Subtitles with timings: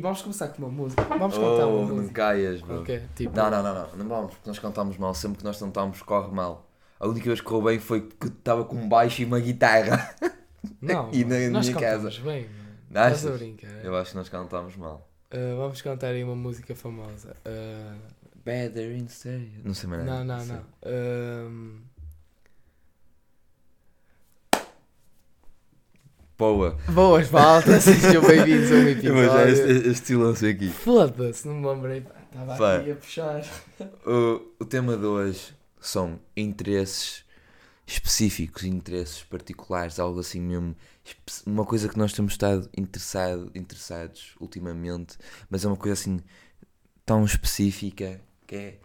[0.00, 1.02] vamos começar com uma música.
[1.04, 2.14] Vamos cantar Oh, uma não música.
[2.14, 2.80] caias, bro.
[2.80, 3.36] Ok, tipo.
[3.36, 5.14] Não, não, não, não, não vamos, porque nós cantamos mal.
[5.14, 6.66] Sempre que nós cantamos, corre mal.
[6.98, 10.14] A única vez que correu bem foi que estava com um baixo e uma guitarra.
[10.82, 12.46] Não, E na nós minha cantamos bem?
[12.88, 13.82] Estás a brincar.
[13.84, 15.08] Eu acho que nós cantamos mal.
[15.32, 17.34] Uh, vamos cantar aí uma música famosa.
[17.46, 17.96] Uh,
[18.44, 19.62] Better in stereo.
[19.64, 20.44] Não sei mais não, nada.
[20.44, 20.62] não, não.
[21.46, 21.80] Um,
[26.40, 26.74] Boa.
[26.88, 29.48] boas malta, sejam bem-vindos a um episódio.
[29.50, 30.70] este, este silêncio aqui.
[30.70, 32.00] Foda-se, não me lembrei.
[32.00, 32.76] Pá, Estava Vai.
[32.80, 33.44] aqui a puxar.
[34.06, 37.26] O, o tema de hoje são interesses
[37.86, 40.74] específicos, interesses particulares, algo assim mesmo.
[41.44, 45.18] Uma coisa que nós temos estado interessado, interessados ultimamente,
[45.50, 46.20] mas é uma coisa assim
[47.04, 48.78] tão específica que é,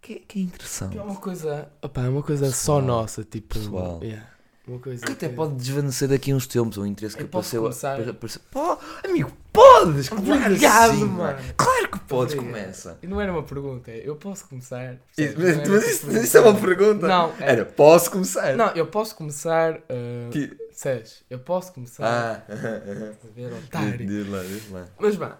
[0.00, 0.96] que é, que é interessante.
[0.96, 2.80] É uma coisa, opá, é uma coisa só Pessoal.
[2.80, 3.58] nossa, tipo.
[3.58, 4.00] Pessoal.
[4.02, 4.26] yeah,
[4.68, 7.56] uma coisa Que até que- pode desvanecer daqui uns tempos, um interesse que Eu posso
[7.58, 8.10] apareceu.
[8.10, 10.08] apareceu- Pô, amigo, podes!
[10.08, 11.38] Claro que Obrigado, sim, mano.
[11.56, 12.54] Claro que podes, Obrigado.
[12.62, 12.98] começa.
[13.02, 14.96] E não era uma pergunta, é, eu posso começar.
[15.16, 17.06] Mas, era mas uma isso, isso é uma pergunta.
[17.08, 18.56] Não, é- Era, posso começar?
[18.56, 19.74] Não, eu posso começar.
[19.76, 22.04] Uh, Que- Sérgio, eu posso começar.
[22.06, 24.06] Ah, a ver, otário.
[24.06, 24.86] diz lá, diz lá.
[24.98, 25.30] Mas, bem,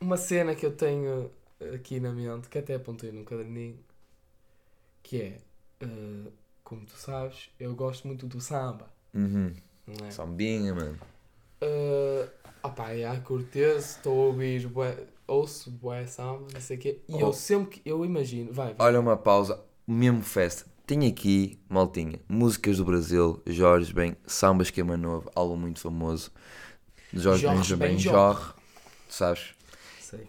[0.00, 1.30] uma cena que eu tenho
[1.74, 3.78] aqui na mente, que até apontei num caderninho,
[5.02, 5.36] que é,
[5.84, 6.32] uh,
[6.74, 9.52] como tu sabes, eu gosto muito do samba, Uhum.
[9.86, 10.10] não é?
[10.10, 10.98] Sambinha, mano.
[11.62, 12.28] Uh,
[12.62, 17.20] opá, há cortês, estou a ouvir, bué, ouço bué samba, não sei o quê, e
[17.20, 17.32] eu Oh.
[17.34, 18.86] sempre que, eu imagino, vai, vai.
[18.86, 20.64] Olha uma pausa, mesmo festa.
[20.86, 26.30] Tenho aqui, maltinha, músicas do Brasil, Jorge Ben, Samba Esquema Novo, álbum muito famoso.
[27.12, 28.12] Jorge Jorge Benjamin Benjor.
[28.14, 28.52] Jorge,
[29.08, 29.54] tu sabes?
[30.00, 30.26] sei.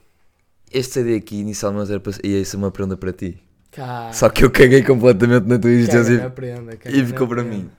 [0.71, 3.41] Este CD aqui inicialmente era para, ia ser uma prenda para ti.
[3.73, 7.43] Cá, Só que eu caguei completamente na tua existência na prenda, caga e ficou para
[7.43, 7.69] mim.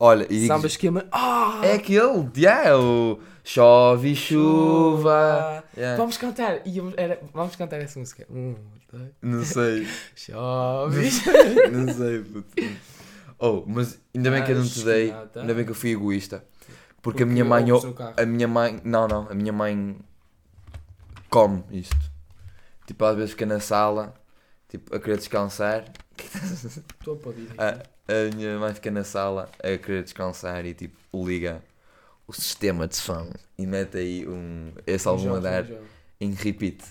[0.00, 1.60] Olha, e Samba esquema, ah!
[1.62, 5.62] é aquele, yeah, é o Chove Chuva.
[5.76, 5.96] Yeah.
[5.96, 8.26] Vamos cantar, e era, vamos cantar essa música.
[8.30, 8.54] Um,
[8.90, 9.86] dois, Não sei.
[10.16, 11.10] chove.
[11.70, 12.48] Não sei, puto.
[13.38, 15.10] Oh, mas ainda bem que eu não te dei.
[15.12, 15.40] Nada.
[15.40, 16.44] Ainda bem que eu fui egoísta.
[17.00, 17.64] Porque, Porque a minha mãe.
[18.16, 18.80] A minha mãe.
[18.84, 19.28] Não, não.
[19.30, 19.96] A minha mãe.
[21.30, 21.96] Come isto.
[22.86, 24.14] Tipo, às vezes fica na sala.
[24.68, 25.84] Tipo, a querer descansar.
[26.18, 27.60] Estou a direito.
[27.60, 30.96] A, a minha mãe fica na sala a querer descansar e tipo,
[31.26, 31.62] liga
[32.26, 34.72] o sistema de som e mete aí um.
[34.86, 35.64] Esse álbum a dar
[36.20, 36.82] em repeat.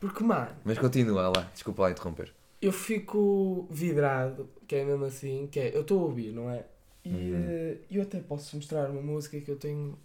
[0.00, 1.42] Porque, mano, Mas continua lá.
[1.52, 2.32] Desculpa lá interromper.
[2.60, 6.64] eu fico vidrado, que é mesmo assim, que é, eu estou a ouvir, não é?
[7.04, 7.44] E Uhum.
[7.48, 9.98] eh, eu até posso mostrar uma música que eu tenho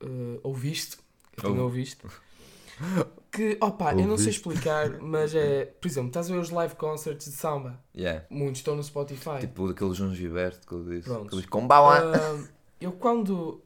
[0.00, 0.96] eh, ouvido,
[1.32, 1.96] que eu tenho ouvido,
[3.30, 4.28] que, opa, eu não sei Ouviste?
[4.30, 8.24] explicar, mas é, por exemplo, estás a ver os live concerts de samba, Yeah.
[8.30, 9.40] muitos estão no Spotify.
[9.40, 11.08] Tipo daquele João Gilberto que eu disse.
[11.08, 11.28] Prontos.
[11.28, 12.00] Que eu disse, com bala.
[12.16, 12.48] Ah,
[12.80, 13.62] eu quando,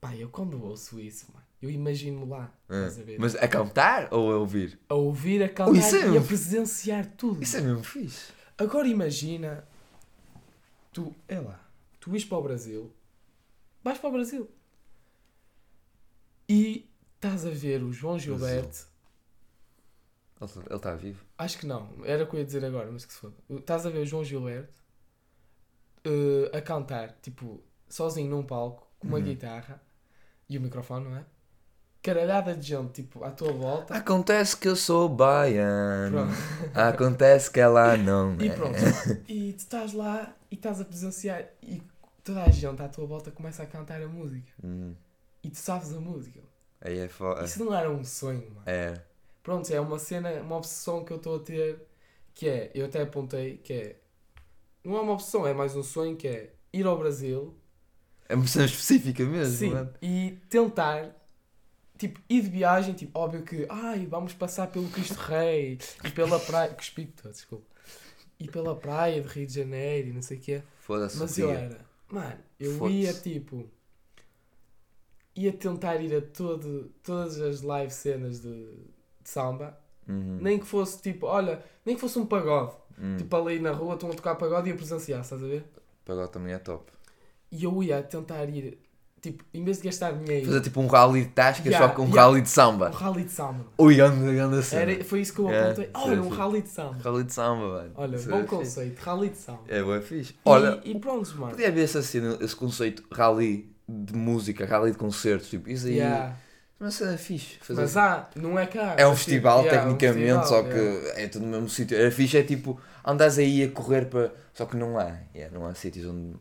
[0.00, 3.18] pá, eu quando ouço isso, mano, eu imagino lá, Ah, estás a ver?
[3.20, 4.78] Mas a cantar ou a ouvir?
[4.88, 7.42] a ouvir, a cantar Oh, é e a presenciar tudo.
[7.42, 8.32] Isso é mesmo fixe.
[8.58, 9.64] Agora imagina,
[10.92, 11.60] tu, é lá,
[12.00, 12.92] tu ires para o Brasil,
[13.84, 14.48] vais para o Brasil
[16.48, 16.88] e
[17.22, 18.86] estás a ver o João Gilberto,
[20.40, 21.24] Ele está vivo.
[21.38, 23.34] acho que não, era o que eu ia dizer agora, mas que se foda.
[23.48, 24.72] Estás a ver o João Gilberto
[26.04, 29.24] eh, a cantar, tipo, sozinho num palco, com uma Uhum.
[29.24, 29.80] guitarra
[30.48, 31.24] e o microfone, não é?
[32.02, 33.94] Caralhada de gente, tipo, à tua volta.
[33.94, 36.10] Acontece que eu sou baiano.
[36.26, 36.34] Pronto.
[36.74, 38.54] Acontece que ela não E é.
[38.54, 38.76] pronto.
[39.28, 41.80] E tu estás lá e estás a presenciar e
[42.24, 44.50] toda a gente à tua volta começa a cantar a música.
[44.64, 44.96] Hum,
[45.44, 46.40] E tu sabes a música.
[46.82, 47.44] Aí é foda.
[47.44, 48.62] Isso não era um sonho, mano.
[48.66, 49.00] É.
[49.42, 51.80] Pronto, é uma cena, uma obsessão que eu estou a ter
[52.34, 53.96] que é, eu até apontei, que é.
[54.84, 57.54] Não é uma obsessão, é mais um sonho que é ir ao Brasil
[58.28, 59.56] É uma cena específica mesmo.
[59.56, 59.92] sim, mano.
[60.02, 61.14] e tentar
[61.96, 66.40] tipo, ir de viagem, tipo, óbvio que ai, vamos passar pelo Cristo Rei e pela
[66.40, 66.72] praia.
[66.74, 67.66] Cuspi todo, desculpa.
[68.40, 70.62] E pela praia de Rio de Janeiro e não sei o que é.
[70.80, 71.16] Foda-se.
[71.18, 71.78] Mas eu era,
[72.08, 73.70] mano, eu ia tipo.
[75.34, 80.38] Ia tentar ir a todo, todas as live cenas de, de samba, Uhum.
[80.40, 83.16] nem que fosse tipo, olha, nem que fosse um pagode, Hum.
[83.16, 85.64] tipo ali na rua estão a tocar pagode e a presenciar, estás a ver?
[86.04, 86.90] Pagode também é top.
[87.50, 88.78] E eu ia tentar ir,
[89.22, 92.02] tipo, em vez de gastar dinheiro, Fazer tipo um rally de tascas, Yeah, só com
[92.02, 92.22] um yeah.
[92.24, 92.90] rally de um samba.
[92.90, 93.64] rally de samba.
[93.78, 94.90] Ui, anda, anda cena.
[94.92, 95.84] Era, foi isso que eu Yeah, apontei.
[95.86, 96.36] sim, Olha, um sim.
[96.36, 96.98] rally de samba.
[97.02, 97.92] Rally de samba, velho.
[97.94, 98.54] Olha, Isso bom é fixe.
[98.56, 99.60] conceito, rally de samba.
[99.68, 100.32] É, bem fixe.
[100.32, 101.50] E- Olha, e, pronto, mano.
[101.52, 103.70] podia haver essa cena, esse conceito rally
[104.04, 105.96] de música, rally de concertos, tipo, isso aí.
[105.96, 106.34] Yeah.
[106.78, 107.58] Mas é fixe.
[107.60, 108.96] Fazer Mas há, não é cá.
[108.98, 111.20] É um mas, tipo, festival, yeah, um tecnicamente, festival, só que yeah.
[111.20, 111.96] é tudo no mesmo sítio.
[111.96, 114.32] Era fixe, é tipo, andas aí a correr para.
[114.52, 115.16] Só que não há.
[115.34, 116.34] Yeah, não há sítios onde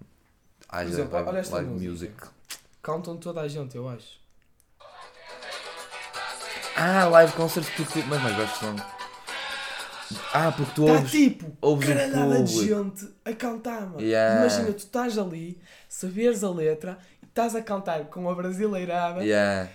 [0.68, 2.14] haja exemplo, live, live music.
[2.82, 4.20] Cantam toda a gente, eu acho.
[6.76, 8.00] Ah, live concerts que tu.
[8.08, 8.76] Mas mais gostas não?
[10.34, 11.12] Ah, porque tu Está ouves.
[11.12, 14.02] tipo, ouves caralhada de gente a cantar, mano.
[14.02, 14.42] Yeah.
[14.42, 16.98] Imagina, tu estás ali, saberes a letra
[17.32, 19.24] estás a cantar com a brasileirada.
[19.24, 19.72] Yeah.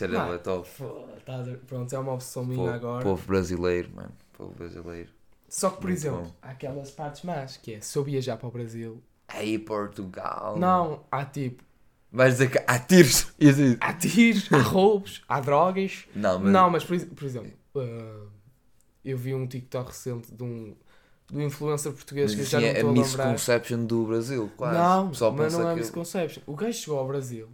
[0.00, 0.68] Era Mano, top.
[0.76, 3.04] Pô, estás a- Pronto, é uma opção minha Povo, agora.
[3.04, 4.12] povo brasileiro, mano.
[4.32, 5.10] Povo brasileiro.
[5.48, 6.34] Só que, por Muito exemplo, bom.
[6.42, 9.00] há aquelas partes más, que é, se eu viajar para o Brasil...
[9.28, 10.56] Aí, Portugal.
[10.58, 11.64] Não, há tipo,
[12.12, 13.32] Vais dizer que há tiros.
[13.80, 16.04] Há tiros, há roubos, há drogas...
[16.14, 16.52] Não, mas.
[16.52, 18.28] Não, mas por, por exemplo, uh,
[19.04, 20.76] eu vi um TikTok recente de um,
[21.32, 24.50] um influencer português que eu mas já assim, não é a a misconception do Brasil,
[24.56, 24.78] quase.
[24.78, 26.42] Não, pessoal mas não é que misconception.
[26.46, 27.48] O gajo chegou ao Brasil.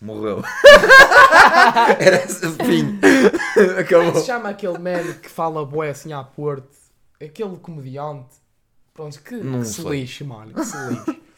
[0.00, 0.42] morreu.
[1.98, 2.98] Era fim.
[3.54, 4.20] Como é que Acabou.
[4.20, 6.68] se chama aquele man que fala bué assim à porte?
[7.22, 8.36] Aquele comediante.
[8.94, 11.20] Pronto, que, Não que se lixe, mano, que se lixe.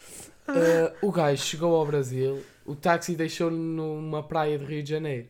[0.45, 5.27] Uh, o gajo chegou ao Brasil, o táxi deixou-no numa praia de Rio de Janeiro.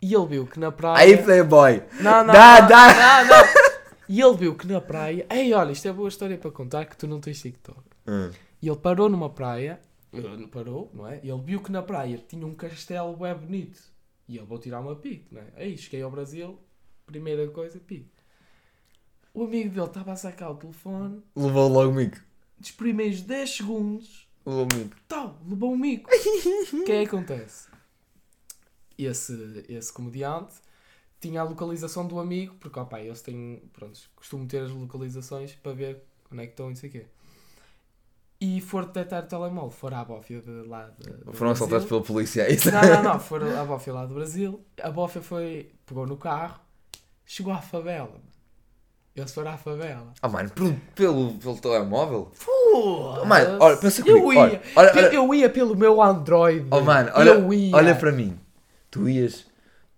[0.00, 0.96] E ele viu que na praia...
[0.96, 1.82] Aí, Playboy.
[2.00, 3.24] Não, não, Dá, não, dá.
[3.24, 3.44] não, não.
[4.08, 5.26] E ele viu que na praia...
[5.30, 7.80] Ei, olha, isto é boa história para contar que tu não tens TikTok.
[8.06, 8.30] Hum.
[8.60, 9.80] E ele parou numa praia,
[10.12, 11.20] eh, parou, não é?
[11.22, 13.80] E ele viu que na praia tinha um castelo bem bonito.
[14.28, 15.46] E ele vou tirar uma pique, não é?
[15.56, 16.58] Aí cheguei ao Brasil,
[17.06, 18.10] primeira coisa, pique.
[19.32, 22.18] O amigo dele estava a sacar o telefone, Levou logo o mico.
[22.58, 24.96] dos primeiros 10 segundos, Levou o mico.
[25.08, 26.08] tal, levou um mico.
[26.72, 27.68] O que é que acontece?
[28.96, 30.54] Esse, esse comediante
[31.28, 35.72] tinha a localização do amigo, porque, opá, eles têm, pronto, costumo ter as localizações para
[35.72, 37.06] ver onde é que estão e não sei o quê.
[38.40, 42.02] E for detectar o telemóvel, for à bófia de lá de, do Foram assaltados pela
[42.02, 42.70] polícia, é isso?
[42.70, 44.62] Não, não, não, foram à bófia lá do Brasil.
[44.82, 46.60] A bófia foi, pegou no carro,
[47.24, 48.20] chegou à favela.
[49.16, 50.12] Eles foram à favela.
[50.20, 52.32] Ah, mano, pelo, pelo, pelo telemóvel?
[52.44, 55.14] Pô, Mano, olha, pensa eu comigo, ia, olha, olha, olha.
[55.14, 56.66] eu ia pelo meu Android.
[56.70, 58.38] Oh, mano, olha, eu olha para mim.
[58.90, 59.46] Tu ias,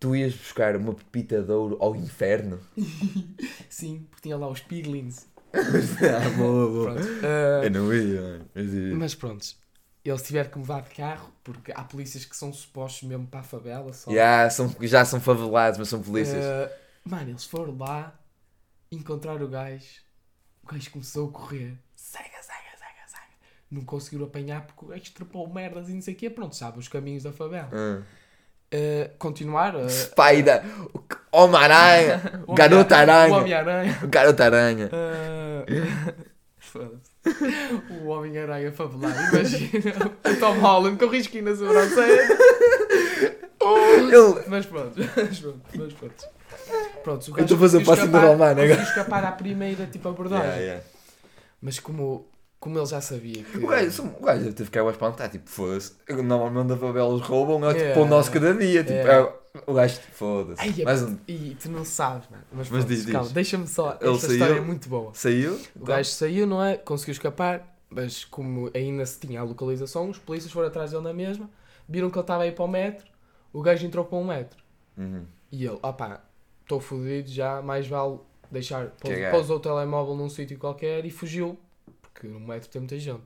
[0.06, 2.60] tu ias buscar uma pepita de ouro ao inferno?
[3.68, 5.26] Sim, porque tinha lá os piglins.
[5.52, 6.94] ah, boa, boa.
[6.94, 7.08] Pronto.
[7.24, 8.46] ah, Eu não ia.
[8.54, 8.94] Mas ia.
[8.94, 9.44] mas pronto,
[10.04, 13.42] eles tiveram que mudar de carro porque há polícias que são supostos mesmo para a
[13.42, 13.92] favela.
[13.92, 14.12] Só.
[14.12, 16.44] Já, são, já são favelados, mas são polícias.
[16.44, 16.70] Ah,
[17.04, 18.16] mano, eles foram lá
[18.92, 20.02] encontrar o gajo.
[20.62, 21.76] O gajo começou a correr.
[21.96, 23.22] Cega, cega, cega, cega.
[23.72, 26.30] Não conseguiram apanhar porque o gajo trepou merdas e não sei o quê.
[26.30, 27.70] Pronto, sabe os caminhos da favela.
[27.72, 28.02] Ah.
[28.76, 29.74] Ah, continuar.
[29.76, 30.62] ah, Spider,
[31.32, 33.98] o Homem-Aranha, o Garota Homem- O Aranha, Homem-Aranha.
[34.08, 34.90] Garota Aranha.
[34.92, 35.64] Ah,
[36.58, 37.16] Foda-se.
[38.02, 39.14] O Homem-Aranha favelado.
[39.36, 39.92] Imagina
[40.24, 42.28] o Tom Holland com risquinho na sobrancelha.
[43.60, 46.28] Ele, Mas pronto, mas pronto, mas pronto.
[47.02, 48.82] Pronto, o Eu estou a fazer passinho de escapar- romano agora.
[48.82, 50.44] escapar à primeira tipo abordagem.
[50.46, 50.82] Yeah, yeah.
[51.62, 52.26] Mas como,
[52.58, 53.58] como ele já sabia que.
[53.58, 55.94] O gajo, o gajo ficado a espantar, tipo, foda-se.
[56.08, 58.82] Normalmente a favelas roubam, é tipo para o nosso cada dia.
[58.82, 59.32] Tipo, é-
[59.66, 60.60] o gajo, foda-se.
[60.60, 61.16] Ai, é- Mais um.
[61.28, 62.42] E tu não sabes, mano.
[62.52, 63.96] Mas, Mas diz, calma, deixa-me só.
[64.00, 64.32] Ele Esta saiu?
[64.38, 65.12] história é muito boa.
[65.14, 65.60] Saiu?
[65.78, 66.76] O gajo saiu, não é?
[66.76, 71.12] Conseguiu escapar, mas como ainda se tinha a localização, os polícias foram atrás dele na
[71.12, 71.48] mesma,
[71.88, 73.06] viram que ele estava aí para o metro,
[73.52, 74.62] o gajo entrou para um metro.
[74.96, 75.24] Uhum.
[75.52, 76.22] E ele, opá,
[76.62, 78.18] estou fodido já, mais vale
[78.50, 79.30] deixar, Cagar.
[79.30, 81.58] pousou o telemóvel num sítio qualquer e fugiu,
[82.16, 83.22] porque no metro tem muita gente.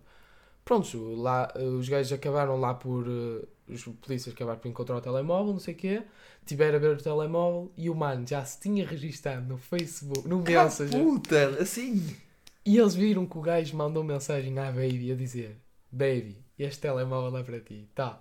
[0.64, 5.52] Prontos, lá, os gajos acabaram lá por, eh, os polícias acabaram por encontrar o telemóvel,
[5.52, 6.02] não sei o quê,
[6.44, 10.44] tiveram a ver o telemóvel e o mano já se tinha registado no Facebook, no
[10.48, 11.02] Ah, Messenger.
[11.02, 12.16] puta, assim.
[12.64, 15.56] E eles viram que o gajo mandou mensagem à Baby a dizer:
[15.90, 17.88] Baby, este telemóvel é para ti.
[17.94, 18.20] Tá.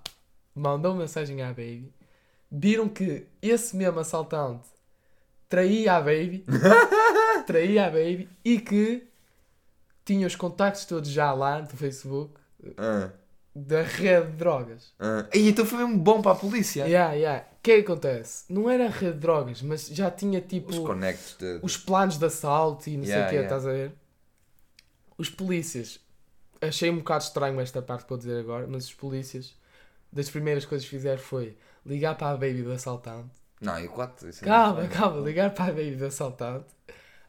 [0.56, 1.92] Mandou mensagem à Baby.
[2.50, 4.68] Viram que esse mesmo assaltante
[5.50, 6.46] traía a Baby.
[7.46, 8.30] traía a Baby.
[8.46, 9.08] E que
[10.14, 12.34] tinha os contactos todos já lá do Facebook
[12.78, 13.12] Ah,
[13.56, 14.94] da rede de drogas.
[15.00, 15.28] ah.
[15.34, 16.88] E então foi mesmo bom para a polícia.
[16.88, 17.46] Yeah, yeah.
[17.60, 18.46] O que é que acontece?
[18.50, 20.70] Não era a rede de drogas, mas já tinha tipo.
[20.72, 21.60] Os conectos de...
[21.62, 23.56] os planos de assalto e não Yeah, sei o quê, yeah.
[23.58, 23.92] estás a ver?
[25.18, 26.00] Os polícias,
[26.62, 29.56] achei um bocado estranho esta parte que vou dizer agora, mas os polícias,
[30.12, 33.32] das primeiras coisas que fizeram foi ligar para a baby do assaltante.
[33.62, 34.30] Não, e quatro.
[34.30, 36.68] é Calma, muito calma, ligar para a baby do assaltante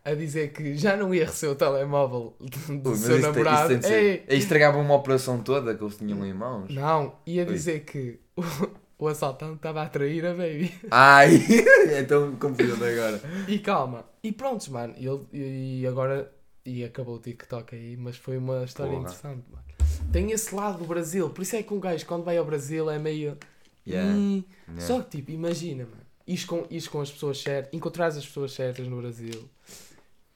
[0.05, 2.35] a dizer que já não ia receber o telemóvel
[2.83, 3.73] do Ui, seu isso tem- namorado.
[3.75, 6.73] Isso Ei, estragava uma operação toda que eles tinham em mãos.
[6.75, 7.53] não, ia Ui.
[7.53, 8.43] dizer que o,
[8.99, 10.73] o assaltante estava a atrair a baby.
[10.91, 11.39] Ai,
[11.91, 13.21] é tão confuso agora.
[13.49, 14.05] E calma.
[14.23, 14.95] E prontos, mano.
[14.97, 15.27] E, ele-
[15.81, 16.33] e agora.
[16.65, 19.03] E acabou o TikTok aí, mas foi uma história Porra.
[19.05, 19.65] interessante, mano.
[20.13, 21.31] Tem esse lado do Brasil.
[21.31, 23.37] Por isso é que um gajo, quando vai ao Brasil, é meio.
[23.89, 24.45] Yeah, "Hum".
[24.69, 24.87] yeah.
[24.87, 26.01] Só que, tipo, imagina, mano.
[26.27, 29.49] Ires com, ires com as pessoas certas, encontrares as pessoas certas no Brasil.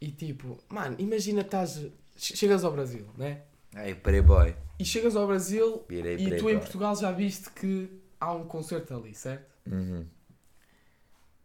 [0.05, 1.81] E tipo, mano, imagina estás.
[2.17, 3.43] che- Chegas ao Brasil, né?
[3.75, 4.55] Ai, playboy.
[4.79, 6.59] E chegas ao Brasil Virei e tu em.
[6.59, 7.89] Portugal já viste que
[8.21, 9.51] há um concerto ali, certo?
[9.67, 10.05] Uhum.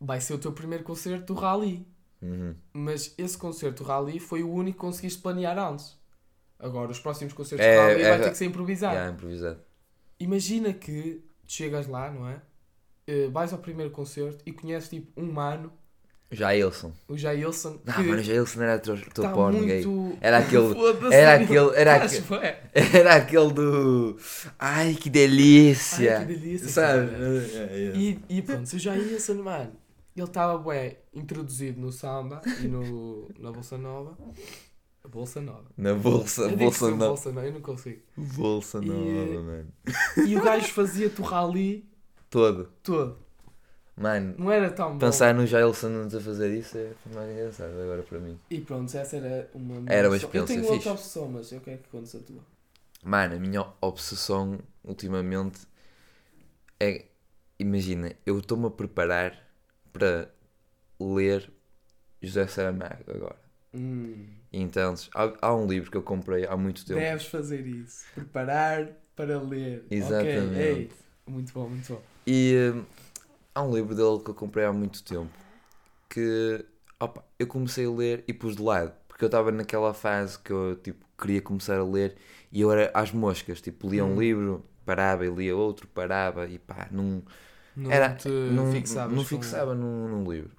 [0.01, 1.85] vai ser o teu primeiro concerto do Rally.
[2.21, 2.53] Uhum.
[2.73, 5.97] Mas esse concerto do Rally foi o único que conseguiste planear antes.
[6.57, 8.93] Agora, os próximos concertos É, do Rally é, vai ter que ser improvisado.
[8.95, 9.59] Yeah, improvisado.
[10.19, 12.41] Imagina que chegas lá, não é?
[13.07, 15.71] Eh, vais ao primeiro concerto e conheces tipo um mano,
[16.31, 16.91] Já Ilson.
[17.07, 19.83] o Jailson, Ah, mano, já Ilson era teu, teu está porno gay.
[19.83, 20.17] muito...
[20.21, 20.75] Era aquele-
[21.11, 22.23] era aquele- era aquele-.
[22.99, 24.17] Era aquele do.
[24.59, 26.19] Ai, que delícia!
[26.19, 27.09] Ai, que delícia, Sabe?
[27.11, 27.23] cara.
[27.23, 27.97] É, é.
[27.97, 29.71] E, e pronto, o Jailson, mano,
[30.15, 34.15] ele estava bué introduzido no samba e no, na Bolsa Nova.
[35.09, 35.65] Bolsa Nova.
[35.75, 37.07] Na bolsa, Eu bolsa nova.
[37.07, 38.01] Bolsa Nova, eu não consigo.
[38.15, 39.67] Bolsa E- nova, mano.
[40.27, 41.89] E o gajo fazia-te o rally
[42.29, 42.69] Todo.
[42.83, 43.17] todo.
[43.99, 44.97] Mano, Não era tão bom.
[44.99, 48.39] pensar no Jailson a fazer isso é mais engraçado agora para mim.
[48.49, 49.75] E pronto, essa era uma.
[49.91, 50.29] Era uma obsessão.
[50.33, 52.41] Eu experiência tenho outra obsessão, mas eu quero que contes a tua.
[53.03, 55.59] Mano, a minha obsessão ultimamente
[56.79, 57.05] é.
[57.59, 59.37] Imagina, eu estou-me a preparar
[59.91, 60.29] para
[60.97, 61.51] ler
[62.21, 63.35] José Saramago agora.
[63.73, 66.99] Hum, Então, há, há um livro que eu comprei há muito tempo.
[67.01, 68.05] deves fazer isso.
[68.15, 69.85] Preparar para ler.
[69.91, 70.51] Exatamente.
[70.53, 70.91] Ok, ei.
[71.27, 72.01] Muito bom, muito bom.
[72.25, 72.85] E hum,
[73.59, 75.31] há um livro dele que eu comprei há muito tempo
[76.09, 76.65] que
[76.99, 78.93] opa, eu comecei a ler e pus de lado.
[79.07, 82.17] Porque eu estava naquela fase que eu tipo, queria começar a ler
[82.51, 83.61] e eu era às moscas.
[83.61, 84.19] Tipo, lia um Hum.
[84.19, 87.23] livro, parava e lia outro, parava e pá, não,
[87.75, 90.51] Não era, não, fixavas não fixava num, num livro.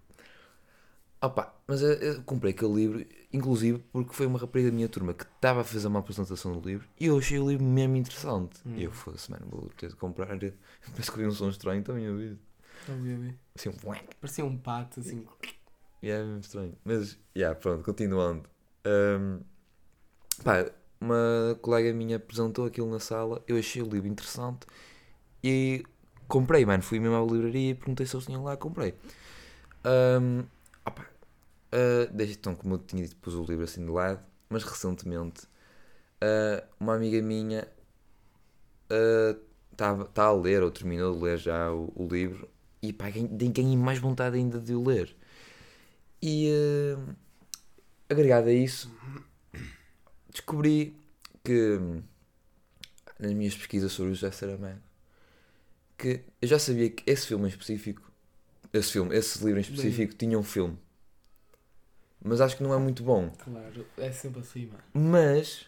[1.22, 5.12] Opa, mas eu, eu comprei aquele livro, inclusive porque foi uma rapariga da minha turma
[5.12, 8.58] que estava a fazer uma apresentação do livro e eu achei o livro mesmo interessante.
[8.64, 8.74] Hum.
[8.78, 10.28] E eu fosse, mano, vou ter de comprar.
[10.92, 12.38] Parece que ouvi um som estranho também ouvi.
[13.54, 13.74] Assim, um.
[14.20, 15.26] Parecia um pato assim.
[16.02, 16.76] E é mesmo estranho.
[16.84, 18.48] Mas, yeah, pronto, continuando.
[18.84, 19.40] Ahm,
[20.42, 24.66] pá, uma colega minha apresentou aquilo na sala, eu achei o livro interessante
[25.42, 25.84] e
[26.26, 26.82] comprei, mano.
[26.82, 28.94] Fui mesmo à livraria e perguntei se eles tinham lá, comprei.
[29.84, 30.44] Ahm,
[30.84, 31.06] opá,
[31.72, 35.46] ah, desde então, como eu tinha dito, pus o livro assim de lado, mas recentemente
[36.20, 37.66] ah, uma amiga minha
[39.72, 42.48] está tá a ler, ou terminou de ler já o, o livro,
[42.82, 45.14] e pá, ganhei ganhei mais vontade ainda de o ler.
[46.22, 47.14] E ah,
[48.08, 48.90] agregado a isso,
[50.30, 50.96] descobri
[51.44, 51.78] que
[53.18, 54.80] nas minhas pesquisas sobre o José Saramago
[56.00, 58.10] que eu já sabia que esse filme em específico,
[58.72, 60.78] esse filme, esse livro em específico tinha um filme.
[62.24, 63.30] Mas acho que não é muito bom.
[63.30, 64.82] Claro, é sempre assim, mano.
[64.94, 65.66] Mas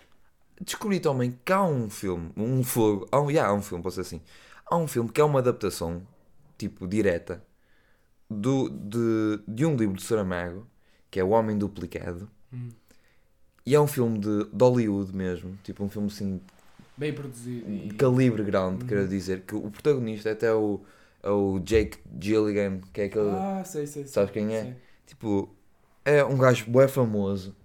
[0.60, 4.00] descobri também que há um filme, um fogo, há um, yeah, há um filme, posso
[4.00, 4.22] dizer assim,
[4.66, 6.06] há um filme que é uma adaptação,
[6.68, 7.42] tipo, direta,
[8.30, 10.66] do, de, de um livro de Saramago,
[11.10, 12.68] que é O Homem Duplicado, Hum.
[13.66, 16.40] e é um filme de, de Hollywood mesmo, tipo um filme assim
[16.96, 17.70] Bem produzido.
[17.70, 17.88] E...
[17.88, 18.88] de calibre grande, Uhum.
[18.88, 20.80] quero dizer, que o protagonista é até o,
[21.22, 24.12] é o Jake Gilligan, que é aquele, Ah, sei, sei, sei.
[24.12, 24.62] Sabes quem é?
[24.62, 24.76] Sei.
[25.06, 25.48] tipo,
[26.04, 27.56] é um gajo bué famoso,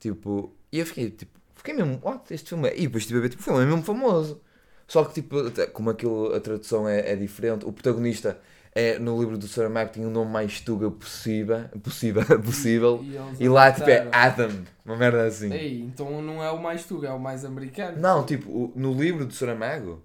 [0.00, 3.22] tipo, e eu fiquei, tipo, fiquei mesmo, what, este filme é, e depois estive a
[3.22, 4.40] ver, tipo, o filme é mesmo famoso,
[4.86, 5.36] só que, tipo,
[5.72, 8.38] como aquilo, a tradução é, é diferente, o protagonista
[8.74, 13.04] é, no livro do Saramago tinha o nome mais tuga possível, possível, possível,
[13.40, 14.08] E, e lá, tipo, é.
[14.12, 14.50] Adam,
[14.84, 15.52] uma merda assim.
[15.52, 17.98] Ei, então não é o mais tuga, é o mais americano.
[18.00, 20.02] Não, tipo, o- no livro do Saramago,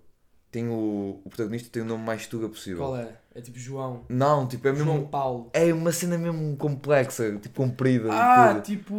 [0.49, 2.85] tem o, o protagonista tem o nome mais tuga possível.
[2.85, 3.09] Qual é?
[3.33, 4.03] É tipo João.
[4.09, 4.85] Não, tipo, é mesmo.
[4.85, 5.49] João Paulo.
[5.53, 8.09] É uma cena mesmo complexa, tipo comprida.
[8.11, 8.93] Ah, tipo.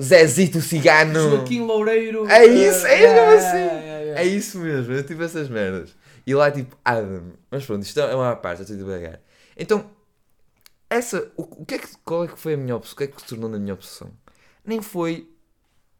[0.00, 1.30] Zezito Cigano.
[1.30, 2.26] Joaquim Loureiro.
[2.28, 3.56] É isso, é mesmo assim.
[3.56, 4.20] yeah, yeah, yeah.
[4.20, 5.94] É isso mesmo, eu tive essas merdas.
[6.26, 7.32] E lá tipo Adam.
[7.50, 9.20] Mas pronto, isto é uma parte, estou devagar.
[9.56, 9.90] Então,
[10.88, 11.30] essa.
[11.36, 12.94] O, o que é que, qual é que foi a minha obsessão?
[12.94, 14.10] O que é que se tornou na minha obsessão?
[14.64, 15.28] Nem foi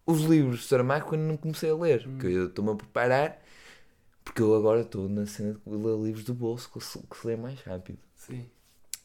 [0.07, 2.07] os livros de Saramago quando não comecei a ler.
[2.07, 2.19] Hum.
[2.19, 3.43] Que eu estou-me a preparar.
[4.25, 7.27] Porque eu agora estou na cena de ler livros do bolso que se, que se
[7.27, 7.99] lê mais rápido.
[8.15, 8.49] Sim.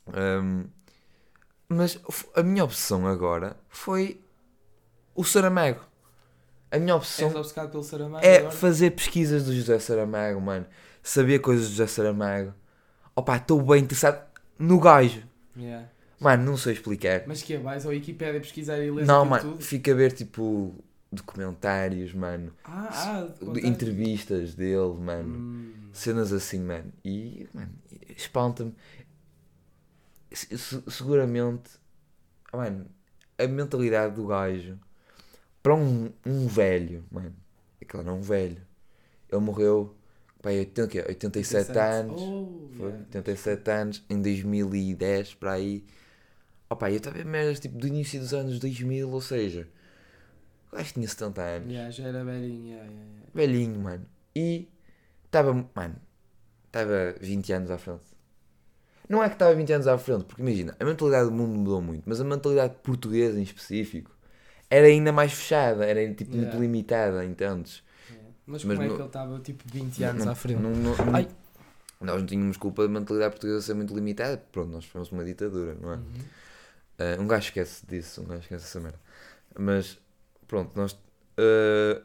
[0.07, 0.65] Um,
[1.67, 1.99] mas
[2.35, 4.21] a minha obsessão agora foi
[5.17, 5.81] o Saramago.
[6.71, 7.29] A minha obsessão
[8.21, 8.51] é agora?
[8.51, 10.65] fazer pesquisas do José Saramago, mano.
[11.01, 12.53] Saber coisas do José Saramago.
[13.15, 14.23] Opa, estou bem interessado
[14.59, 15.23] no gajo.
[15.57, 15.87] Yeah.
[16.19, 17.23] Mano, não sei explicar.
[17.25, 17.57] Mas que é?
[17.57, 19.63] Vais ao Wikipedia pesquisar e lês não, mano, tudo?
[19.63, 20.75] fica a ver tipo
[21.11, 22.51] documentários, mano.
[22.63, 23.27] Ah, ah,
[23.63, 25.35] entrevistas dele, mano.
[25.35, 25.73] Hum.
[25.93, 26.91] Cenas assim, mano.
[27.03, 27.71] E, mano,
[28.15, 28.75] espanta-me.
[30.31, 31.71] Se- se- Seguramente,
[32.53, 32.87] mano,
[33.37, 34.77] a mentalidade do gajo
[35.67, 37.35] para um, um velho, mano.
[37.81, 38.61] Aquele não é um velho.
[39.29, 39.93] Ele morreu,
[40.41, 41.03] pai, 80, o quê?
[41.05, 42.21] 87 anos.
[42.21, 43.05] Oh, Foi, yeah.
[43.15, 45.83] 87 anos, em 2010, para aí.
[46.69, 49.67] Opa, eu estava merdas tipo do início dos anos 2000, ou seja,
[50.71, 51.69] o gajo tinha 70 anos.
[51.69, 52.67] Yeah, já era velhinho.
[52.67, 53.31] Yeah, yeah, yeah.
[53.35, 54.05] velhinho, mano.
[54.33, 54.69] E
[55.25, 55.95] estava, mano,
[56.67, 58.05] estava 20 anos à frente.
[59.09, 61.81] Não é que estava 20 anos à frente, porque imagina, a mentalidade do mundo mudou
[61.81, 64.16] muito, mas a mentalidade portuguesa em específico
[64.69, 66.59] era ainda mais fechada, era tipo muito Yeah.
[66.59, 67.83] limitada, entendes?
[68.45, 70.61] Mas, Mas como é não- que ele estava tipo 20 anos Não- à frente?
[70.61, 70.95] não- não-
[71.99, 75.75] nós não tínhamos culpa da mentalidade portuguesa ser muito limitada, pronto, nós fomos uma ditadura,
[75.81, 75.95] não é?
[75.95, 76.03] Uhum.
[76.99, 78.99] Ah, um gajo esquece disso, um gajo esquece essa merda.
[79.57, 79.97] Mas,
[80.47, 80.97] pronto, nós.
[81.37, 82.01] ah,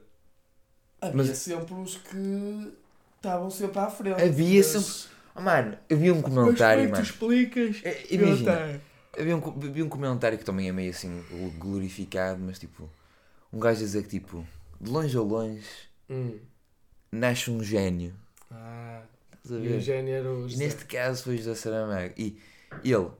[1.00, 2.72] Havia Mas- sempre uns que
[3.16, 4.22] estavam sempre à frente.
[4.22, 7.80] Havia mas- sempre- oh, mano, eu vi um Mas comentário, como é que tu explicas?
[7.84, 8.80] É, Imagina,
[9.18, 9.40] vi um,
[9.72, 11.22] vi um comentário que também é meio assim
[11.58, 12.88] glorificado, mas tipo,
[13.52, 14.46] um gajo a dizer que tipo,
[14.80, 15.66] de longe a longe
[16.10, 16.38] Hum.
[17.10, 18.14] nasce um gênio.
[18.50, 19.02] Ah,
[19.48, 20.64] e o gênio era o E José.
[20.64, 22.12] neste caso foi José Saramago.
[22.16, 22.38] E
[22.84, 23.10] ele,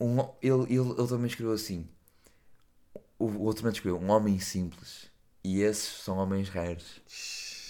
[0.00, 1.86] um, ele, ele, ele também escreveu assim:
[3.18, 5.08] o, o outro também escreveu, um homem simples.
[5.44, 7.00] E esses são homens raros.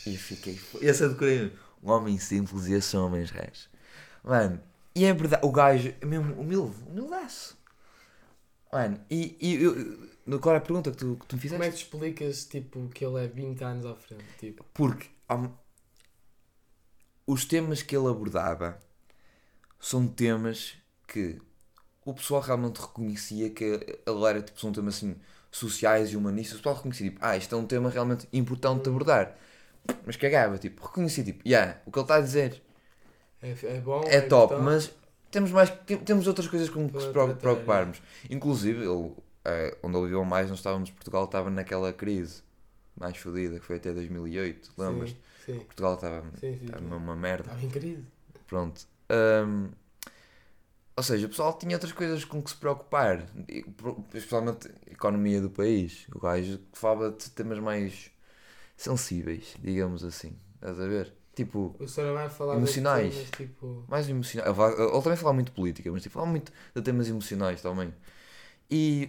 [0.07, 0.59] E eu fiquei.
[0.81, 1.53] Esse é decorei.
[1.83, 3.69] Um homem simples e esses são homens raros.
[4.25, 4.61] Mano,
[4.99, 7.57] e é verdade, o gajo é mesmo humilde, humildaço.
[8.73, 9.75] Mano, e, e eu,
[10.27, 11.59] no qual é a pergunta que tu, que tu me fizeste?
[11.59, 11.77] Como é que
[12.25, 14.25] explicas tipo, que ele é 20 anos à frente?
[14.39, 15.49] Tipo, Porque há-
[17.27, 18.79] os temas que ele abordava
[19.81, 20.75] são temas
[21.07, 21.41] que
[22.05, 25.17] o pessoal realmente reconhecia que ele era tipo, são temas assim
[25.51, 26.57] sociais e humanistas.
[26.57, 29.37] O pessoal reconhecia tipo, ah, isto é um tema realmente importante de abordar.
[30.07, 32.63] Mas cagava, tipo, reconhecia tipo, yeah, o que ele está a dizer
[33.43, 34.65] é, é bom, é top, importante.
[34.65, 34.93] mas
[35.31, 38.01] temos mais tem- temos outras coisas com que se preocuparmos.
[38.31, 39.13] Inclusive, ele,
[39.45, 42.43] eh, onde ele viveu mais, nós estávamos, Portugal estava naquela crise
[42.97, 45.11] mais fodida que foi até 2008, lembras?
[45.11, 45.17] Sim,
[45.47, 46.59] sim, Portugal estava sim.
[46.59, 46.87] sim, estava sim.
[46.87, 47.45] uma, uma merda.
[47.51, 48.05] Estava em crise.
[48.47, 48.87] Pronto.
[49.11, 49.69] Hum,
[50.97, 53.25] ou seja, o pessoal tinha outras coisas com que se preocupar,
[54.13, 56.07] especialmente a economia do país.
[56.13, 58.11] O gajo falava de temas mais
[58.77, 60.37] sensíveis, digamos assim.
[60.57, 61.15] Estás a ver?
[61.39, 63.15] Tipo, O Saramago falava Emocionais.
[63.15, 63.85] de temas tipo.
[63.89, 64.47] mais emocional.
[64.49, 67.63] Ele, fala- ele também falava muito de política, mas tipo, falava muito de temas emocionais
[67.63, 67.95] também.
[68.71, 69.09] E.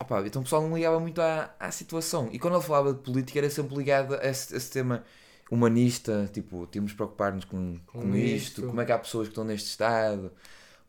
[0.00, 2.28] Opa, então o pessoal não ligava muito à, à situação.
[2.32, 5.04] E quando ele falava de política era sempre ligado a esse, esse tema
[5.50, 8.66] humanista, tipo, temos de preocupar-nos com, com, Com isto, isto.
[8.66, 10.32] como é que há pessoas que estão neste estado.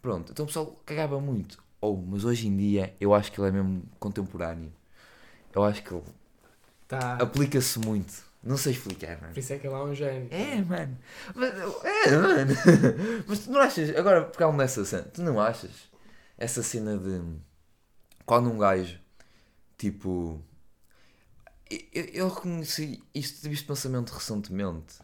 [0.02, 1.62] Pronto, então o pessoal cagava muito.
[1.82, 4.72] Ou, mas hoje em dia eu acho que ele é mesmo contemporâneo.
[5.54, 6.04] Eu acho que ele
[6.88, 7.16] Tá.
[7.18, 8.29] aplica-se muito.
[8.42, 9.34] Não sei explicar, mano.
[9.34, 10.28] Por isso é que ele é um gênio.
[10.32, 10.98] É, mano.
[11.36, 12.54] Mas, é, mano.
[13.28, 13.96] Mas tu não achas.
[13.96, 15.04] Agora, porque há um dessa cena.
[15.04, 15.90] Tu não achas
[16.38, 17.22] essa cena de.
[18.26, 18.98] Quando um gajo.
[19.78, 20.42] Tipo.
[21.94, 24.96] Eu, eu reconheci isto, tive este pensamento recentemente.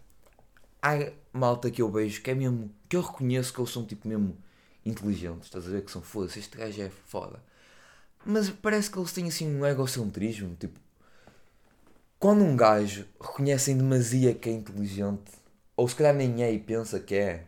[0.81, 2.73] Há malta que eu vejo que é mesmo.
[2.87, 4.37] Que eu reconheço que eles são tipo mesmo
[4.85, 5.47] inteligentes.
[5.47, 6.39] Estás a ver que são foda-se.
[6.39, 7.43] Este gajo é foda.
[8.25, 10.55] Mas parece que eles têm assim um egocentrismo.
[10.55, 10.84] Tipo.
[12.25, 15.31] Quando um gajo reconhece em demasia que é inteligente,
[15.77, 17.45] ou se calhar nem é e pensa que é,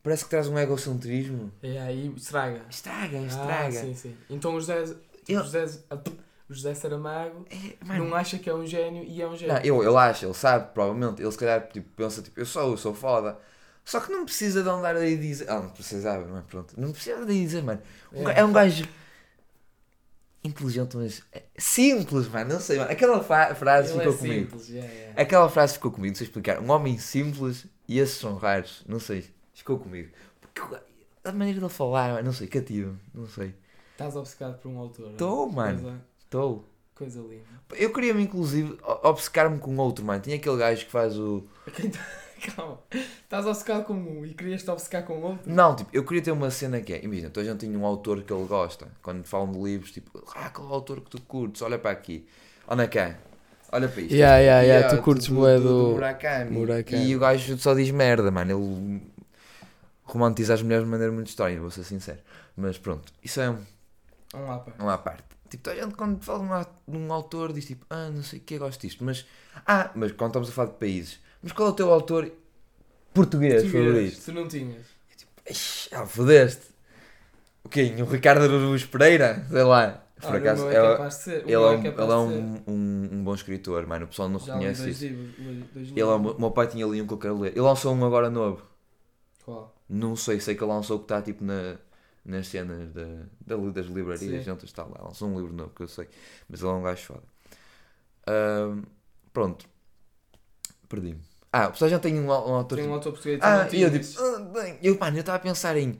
[0.00, 1.50] parece que traz um egocentrismo.
[1.60, 2.62] E aí estraga.
[2.70, 3.72] Estraga, Ah, estraga.
[3.72, 4.16] sim, sim.
[4.30, 4.84] Então o José,
[5.28, 5.66] Eu- o José,
[6.48, 9.56] o José Saramago É, mano, não acha que é um gênio e é um gênio.
[9.56, 11.20] não, eu, ele acha, ele sabe, provavelmente.
[11.20, 13.40] Ele se calhar tipo, pensa, tipo, eu sou, eu sou foda.
[13.84, 15.50] Só que não precisa de andar aí dizer.
[15.50, 16.42] Ah, não precisava, é?
[16.42, 16.80] Pronto.
[16.80, 17.82] Não precisa de dizer, mano.
[18.12, 18.38] É.
[18.38, 18.86] É um gajo
[20.48, 22.54] inteligente, mas é simples, mano.
[22.54, 22.90] Não sei, mano.
[22.90, 24.58] Aquela frase Ele ficou é comigo.
[24.60, 25.12] simples, é, é.
[25.16, 26.60] Aquela frase ficou comigo, não sei explicar.
[26.60, 28.84] Um homem simples e esses são raros.
[28.88, 29.24] Não sei.
[29.54, 30.10] Ficou comigo.
[30.40, 30.76] Porque
[31.24, 32.96] a maneira dele falar, não sei, cativo.
[33.14, 33.54] Não sei.
[33.92, 35.12] Estás obcecado por um autor.
[35.16, 35.52] Tô, não?
[35.52, 36.00] mano.
[36.18, 36.64] Estou.
[36.94, 37.44] coisa linda.
[37.76, 40.20] Eu queria-me, inclusive, obcecar-me com outro, mano.
[40.20, 41.44] Tinha aquele gajo que faz o.
[42.54, 42.78] Calma.
[42.92, 45.50] Estás obcecado com um e querias-te obcecar com outro?
[45.52, 47.04] Não, tipo, eu queria ter uma cena que é.
[47.04, 48.88] Imagina, toda a gente tem um autor que ele gosta.
[49.02, 52.26] Quando falam de livros, tipo, ah, aquele autor que tu curtes, olha para aqui.
[52.66, 53.16] Olha cá.
[53.70, 54.14] Olha para isto.
[54.14, 56.50] Yeah, yeah, E, yeah, ah, tu curtes do- bué do- do do- Murakami.
[56.50, 57.04] Murakami.
[57.06, 58.50] E o gajo só diz merda, mano.
[58.52, 59.02] Ele
[60.04, 62.18] romantiza as mulheres de maneira muito estranha, vou ser sincero.
[62.56, 63.58] Mas pronto, isso é um,
[64.32, 64.72] Vamos lá, pá.
[64.84, 65.24] um à parte.
[65.50, 66.38] Tipo, toda a gente quando fala
[66.86, 69.04] de um, de um autor diz tipo, ah, não sei o que, eu gosto disto.
[69.04, 69.26] Mas,
[69.66, 72.30] ah, mas quando estamos a falar de países, mas qual é o teu autor
[73.14, 74.20] português favorito?
[74.24, 74.86] Tu não tinhas.
[75.48, 76.66] Ixi, Ah, fodeste.
[77.64, 77.94] O quê?
[78.00, 79.44] O Ricardo Araújo Pereira?
[79.50, 80.02] Sei lá.
[80.20, 81.44] Por Olha, acaso, é ser.
[81.44, 84.04] O ele é, um, ele é um, um, um bom escritor, mano.
[84.04, 85.14] O pessoal não Já reconhece dois isso.
[85.38, 87.52] dois- dois Ele é um, meu pai tinha ali um que eu quero ler.
[87.52, 88.62] Ele lançou um agora novo.
[89.44, 89.74] Qual?
[89.88, 91.76] Não sei, sei que ele lançou que está tipo na,
[92.24, 93.04] nas cenas da,
[93.46, 94.50] da, das livrarias, Sim.
[94.50, 94.98] gente está lá.
[95.02, 96.08] Lançou um livro novo que eu sei.
[96.48, 97.22] Mas ele é um gajo foda.
[99.32, 99.66] Pronto.
[100.88, 101.20] Perdi-me.
[101.52, 102.76] Ah, o pessoal já tem um, um autor.
[102.76, 105.36] Tem um tipo- autor português ah, e eu tipo, ah, bem, eu, mano, eu estava
[105.36, 105.98] a pensar em.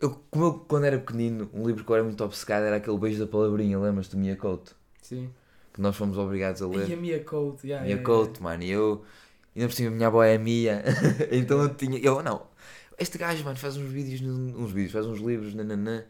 [0.00, 2.98] Eu, como eu, quando era pequenino, um livro que eu era muito obcecado era aquele
[2.98, 4.76] Beijo da Palavrinha, lembras-te do Mia Couto?
[5.02, 5.30] Sim.
[5.72, 6.88] Que nós fomos obrigados a ler.
[6.88, 7.66] E a Mia Couto.
[7.66, 9.04] yeah, Mia yeah, Couto, mano, e eu.
[9.56, 10.82] Ainda por cima, a minha avó é Mia,
[11.32, 11.98] então eu tinha.
[11.98, 12.46] Eu não.
[12.98, 16.04] este gajo, mano, faz uns vídeos, uns vídeos, faz uns livros, nananã,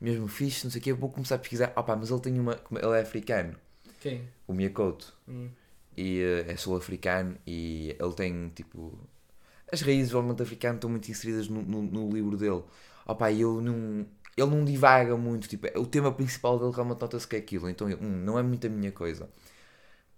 [0.00, 1.72] mesmo fixe, não sei o quê, vou começar a pesquisar.
[1.76, 2.58] Opa, mas ele tem uma.
[2.72, 3.54] Ele é africano,
[4.00, 4.22] Quem?
[4.46, 5.48] o Miyakoto, Hum.
[5.98, 8.96] E eh, é sul-africano, e ele tem tipo.
[9.70, 12.62] As raízes do elemento africano estão muito inseridas no, no, no livro dele.
[13.06, 14.06] Opa, e ele não.
[14.36, 17.90] Ele não divaga muito, tipo, o tema principal dele realmente nota-se que é aquilo, então
[17.90, 19.28] eu, hum, não é muito a minha coisa.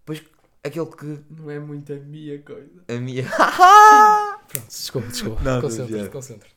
[0.01, 0.23] Depois,
[0.62, 2.85] aquele que Não é muito a minha coisa.
[2.87, 3.25] a minha.
[4.47, 5.43] Pronto, desculpa, desculpa.
[5.43, 6.55] Não, Concentra-te, concentra-te.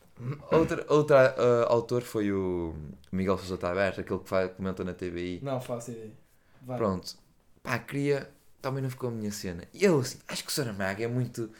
[0.52, 2.74] Outro, outro ah, autor foi o
[3.10, 5.40] Miguel Sousa Tavares, aquele que faz, comenta na TVI.
[5.42, 6.12] Não faço ideia.
[6.60, 6.76] Vai.
[6.76, 7.16] Pronto,
[7.62, 8.30] pá, queria.
[8.64, 9.62] Também não ficou a minha cena.
[9.74, 11.50] E eu, assim, acho que o Saramago é muito.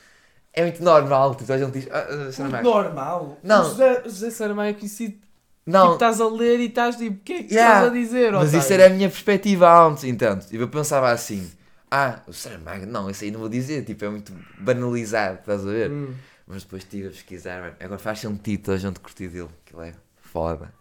[0.54, 1.34] É muito normal.
[1.34, 1.88] Tipo, a gente diz.
[1.92, 2.64] Ah, ah, Muito Saramago.
[2.64, 3.38] normal.
[3.42, 3.60] Não.
[3.60, 5.12] O José, José Saramago é conhecido.
[5.12, 5.26] Tipo,
[5.66, 8.32] Não, estás a ler e estás tipo, o que é que Yeah, estás a dizer?
[8.32, 8.58] mas otário?
[8.58, 10.46] isso era a minha perspectiva antes, entanto.
[10.46, 11.50] Tipo, eu pensava assim.
[11.90, 13.84] Ah, o Saramago, não, isso aí não vou dizer.
[13.84, 15.90] Tipo, é muito banalizado, estás a ver?
[15.90, 16.14] Hum.
[16.46, 17.76] Mas depois estive a pesquisar, mano.
[17.80, 19.50] Agora faz sentido a gente curtir dele.
[19.66, 20.72] Aquilo é foda.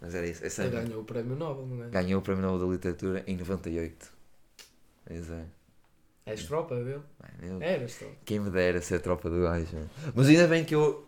[0.00, 0.44] Mas era isso.
[0.46, 1.88] Essa Ele ganhou o prémio Nobel, não é?
[1.88, 4.12] Ganhou o Prémio Nobel da Literatura em 98.
[5.04, 5.42] Pois é.
[6.24, 7.00] És tropa dele?
[7.20, 8.14] Mano, eu- Eras tropa.
[8.24, 9.66] Quem me dera ser tropa do gajo.
[9.74, 9.90] mano.
[10.14, 11.06] Mas ainda bem que eu.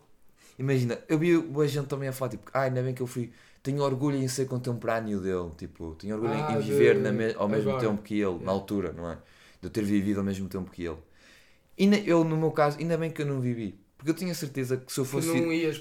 [0.59, 3.33] Imagina, eu vi o gente também a falar, tipo, ah, ainda bem que eu fui.
[3.63, 5.51] Tenho orgulho em ser contemporâneo dele.
[5.57, 7.87] Tipo, tenho orgulho em- Ah, em de- viver me- ao mesmo agora.
[7.89, 8.45] tempo que ele, Yeah.
[8.45, 9.15] na altura, não é?
[9.61, 10.99] De eu ter vivido ao mesmo tempo que ele.
[11.79, 13.79] E eu, no meu caso, ainda bem que eu não vivi.
[13.97, 15.29] Porque eu tinha certeza que se eu fosse.
[15.29, 15.39] Se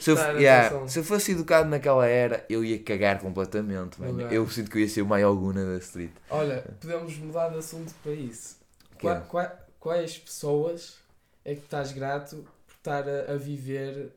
[0.09, 3.99] eu, yeah, se eu fosse educado naquela era, eu ia cagar completamente.
[3.99, 4.21] mano.
[4.31, 6.11] Eu sinto que eu ia ser o maior Guna da street.
[6.29, 8.62] Olha, podemos mudar de assunto para isso.
[9.03, 10.97] Qua- qua- quais pessoas
[11.45, 14.09] é que estás grato por estar a, a viver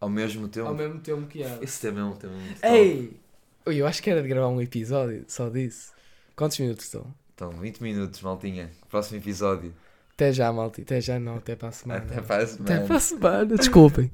[0.00, 0.68] Ao mesmo tempo.
[0.68, 1.62] ao mesmo tempo que elas?
[1.62, 2.64] Esse tema é um tema muito.
[2.64, 3.18] Ei!
[3.66, 5.92] Ui, eu acho que era de gravar um episódio só disso.
[6.36, 7.12] Quantos minutos estão?
[7.34, 8.70] Então, 20 minutos, maltinha.
[8.88, 9.74] Próximo episódio.
[10.14, 10.80] Até já, malta.
[10.80, 12.02] Até já não, até para a semana.
[12.04, 12.74] Até para a semana.
[12.76, 14.10] Até para a semana, desculpem.